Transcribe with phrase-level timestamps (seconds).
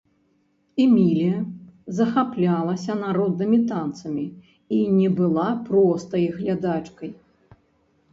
[0.83, 1.35] Эмілія
[1.97, 4.25] захаплялася народнымі танцамі
[4.79, 7.11] і не была простай глядачкай.